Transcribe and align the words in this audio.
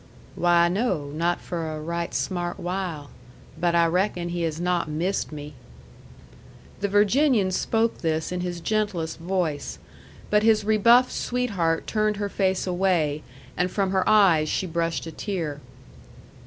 "Why, 0.33 0.67
no; 0.67 1.11
not 1.11 1.39
for 1.41 1.69
a 1.71 1.79
right 1.79 2.11
smart 2.11 2.59
while. 2.59 3.11
But 3.59 3.75
I 3.75 3.85
reckon 3.85 4.29
he 4.29 4.41
has 4.41 4.59
not 4.59 4.89
missed 4.89 5.31
me." 5.31 5.53
The 6.79 6.87
Virginian 6.87 7.51
spoke 7.51 7.99
this 7.99 8.31
in 8.31 8.39
his 8.41 8.61
gentlest 8.61 9.19
voice. 9.19 9.77
But 10.31 10.41
his 10.41 10.63
rebuffed 10.63 11.11
sweetheart 11.11 11.85
turned 11.85 12.17
her 12.17 12.29
face 12.29 12.65
away, 12.65 13.21
and 13.55 13.69
from 13.69 13.91
her 13.91 14.03
eyes 14.09 14.49
she 14.49 14.65
brushed 14.65 15.05
a 15.05 15.11
tear. 15.11 15.61